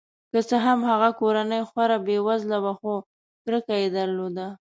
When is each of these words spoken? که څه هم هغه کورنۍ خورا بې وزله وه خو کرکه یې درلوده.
که 0.31 0.39
څه 0.49 0.57
هم 0.65 0.79
هغه 0.89 1.09
کورنۍ 1.19 1.61
خورا 1.69 1.97
بې 2.05 2.17
وزله 2.27 2.57
وه 2.63 2.73
خو 2.79 2.93
کرکه 3.43 3.75
یې 3.81 3.89
درلوده. 3.97 4.47